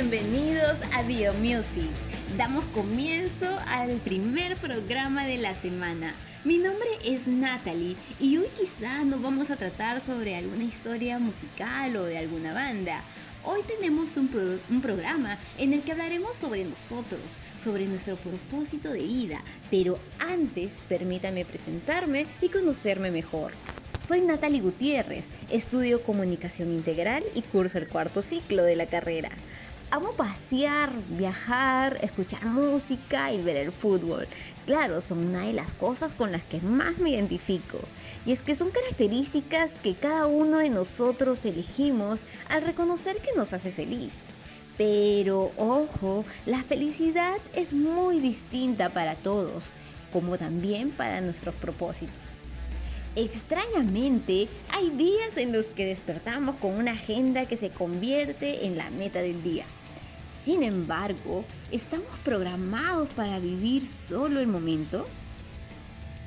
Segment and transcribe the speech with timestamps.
[0.00, 1.90] Bienvenidos a BioMusic.
[2.38, 6.14] Damos comienzo al primer programa de la semana.
[6.42, 11.96] Mi nombre es Natalie y hoy quizá no vamos a tratar sobre alguna historia musical
[11.96, 13.02] o de alguna banda.
[13.44, 14.30] Hoy tenemos un,
[14.70, 17.20] un, programa en el que hablaremos sobre nosotros,
[17.62, 23.52] sobre nuestro propósito de vida, pero antes permítame presentarme y conocerme mejor.
[24.08, 29.30] Soy Natalie Gutiérrez, estudio comunicación integral y curso el cuarto ciclo de la carrera.
[29.92, 34.28] Amo pasear, viajar, escuchar música y ver el fútbol.
[34.64, 37.80] Claro, son una de las cosas con las que más me identifico.
[38.24, 43.52] Y es que son características que cada uno de nosotros elegimos al reconocer que nos
[43.52, 44.12] hace feliz.
[44.78, 49.72] Pero ojo, la felicidad es muy distinta para todos,
[50.12, 52.38] como también para nuestros propósitos.
[53.16, 58.88] Extrañamente, hay días en los que despertamos con una agenda que se convierte en la
[58.90, 59.64] meta del día.
[60.50, 65.06] Sin embargo, ¿estamos programados para vivir solo el momento?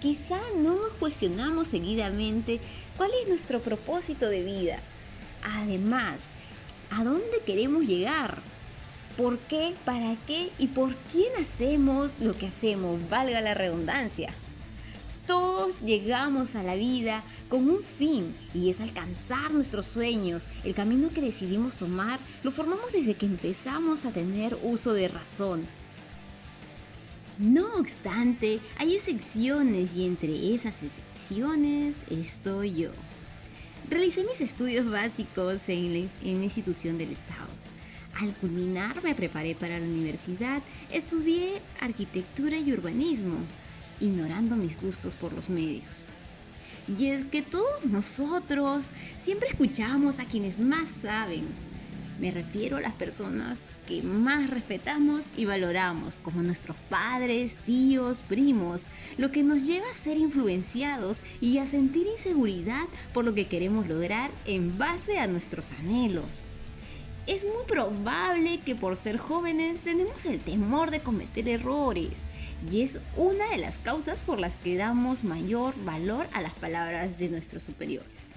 [0.00, 2.58] Quizá no nos cuestionamos seguidamente
[2.96, 4.80] cuál es nuestro propósito de vida.
[5.44, 6.20] Además,
[6.90, 8.40] ¿a dónde queremos llegar?
[9.16, 12.98] ¿Por qué, para qué y por quién hacemos lo que hacemos?
[13.08, 14.34] Valga la redundancia.
[15.84, 20.48] Llegamos a la vida con un fin y es alcanzar nuestros sueños.
[20.64, 25.62] El camino que decidimos tomar lo formamos desde que empezamos a tener uso de razón.
[27.38, 32.90] No obstante, hay excepciones y entre esas excepciones estoy yo.
[33.88, 37.46] Realicé mis estudios básicos en la, en la institución del Estado.
[38.20, 40.60] Al culminar me preparé para la universidad,
[40.90, 43.36] estudié arquitectura y urbanismo
[44.00, 46.04] ignorando mis gustos por los medios.
[46.96, 48.86] Y es que todos nosotros
[49.22, 51.44] siempre escuchamos a quienes más saben.
[52.18, 58.82] Me refiero a las personas que más respetamos y valoramos, como nuestros padres, tíos, primos,
[59.16, 63.86] lo que nos lleva a ser influenciados y a sentir inseguridad por lo que queremos
[63.86, 66.44] lograr en base a nuestros anhelos.
[67.26, 72.18] Es muy probable que por ser jóvenes tenemos el temor de cometer errores
[72.70, 77.18] y es una de las causas por las que damos mayor valor a las palabras
[77.18, 78.28] de nuestros superiores.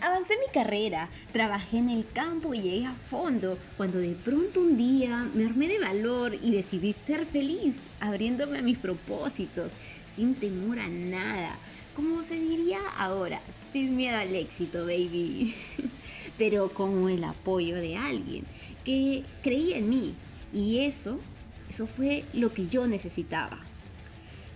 [0.00, 4.76] Avancé mi carrera, trabajé en el campo y llegué a fondo, cuando de pronto un
[4.76, 9.72] día me armé de valor y decidí ser feliz, abriéndome a mis propósitos,
[10.14, 11.56] sin temor a nada,
[11.94, 13.40] como se diría ahora,
[13.72, 15.54] sin miedo al éxito, baby,
[16.38, 18.44] pero con el apoyo de alguien
[18.84, 20.14] que creía en mí
[20.52, 21.18] y eso
[21.68, 23.58] eso fue lo que yo necesitaba.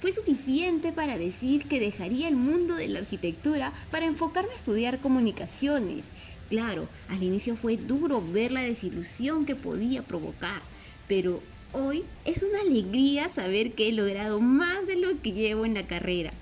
[0.00, 5.00] Fue suficiente para decir que dejaría el mundo de la arquitectura para enfocarme a estudiar
[5.00, 6.04] comunicaciones.
[6.50, 10.60] Claro, al inicio fue duro ver la desilusión que podía provocar,
[11.08, 11.42] pero
[11.72, 15.86] hoy es una alegría saber que he logrado más de lo que llevo en la
[15.86, 16.32] carrera.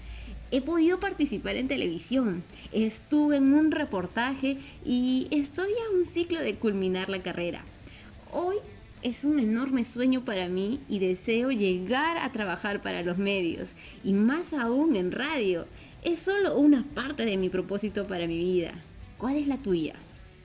[0.51, 2.43] He podido participar en televisión,
[2.73, 7.65] estuve en un reportaje y estoy a un ciclo de culminar la carrera.
[8.33, 8.57] Hoy
[9.03, 13.71] es un enorme sueño para mí y deseo llegar a trabajar para los medios
[14.05, 15.67] y más aún en radio.
[16.03, 18.73] Es solo una parte de mi propósito para mi vida.
[19.19, 19.95] ¿Cuál es la tuya?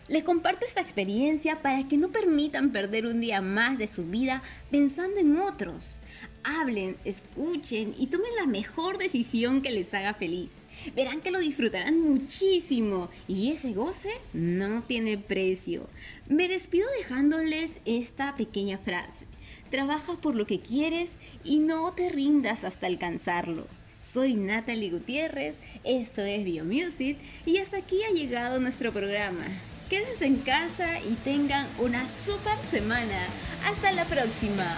[0.08, 4.42] Les comparto esta experiencia para que no permitan perder un día más de su vida
[4.72, 6.00] pensando en otros.
[6.44, 10.52] Hablen, escuchen y tomen la mejor decisión que les haga feliz
[10.96, 15.88] verán que lo disfrutarán muchísimo y ese goce no tiene precio.
[16.28, 19.26] Me despido dejándoles esta pequeña frase.
[19.70, 21.10] Trabaja por lo que quieres
[21.44, 23.68] y no te rindas hasta alcanzarlo.
[24.14, 29.46] Soy Natalie Gutiérrez, esto es BioMusic y hasta aquí ha llegado nuestro programa.
[29.90, 33.28] Quédense en casa y tengan una super semana.
[33.66, 34.78] Hasta la próxima.